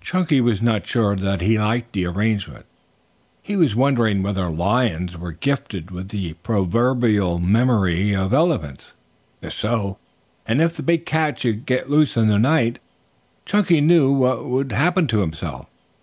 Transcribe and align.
Chunky 0.00 0.40
was 0.40 0.62
not 0.62 0.86
sure 0.86 1.14
that 1.14 1.42
he 1.42 1.58
liked 1.58 1.92
the 1.92 2.06
arrangement. 2.06 2.64
He 3.42 3.56
was 3.56 3.76
wondering 3.76 4.22
whether 4.22 4.48
lions 4.48 5.18
were 5.18 5.32
gifted 5.32 5.90
with 5.90 6.08
the 6.08 6.32
proverbial 6.32 7.38
memory 7.38 8.16
of 8.16 8.32
elephants. 8.32 8.94
If 9.42 9.52
so, 9.52 9.98
and 10.46 10.62
if 10.62 10.72
the 10.78 10.82
big 10.82 11.04
cat 11.04 11.40
should 11.40 11.66
get 11.66 11.90
loose 11.90 12.16
in 12.16 12.28
the 12.28 12.38
night, 12.38 12.78
Chunky 13.44 13.82
knew 13.82 14.10
what 14.14 14.46
would 14.46 14.72
happen 14.72 15.06
to 15.08 15.20
himself. 15.20 15.66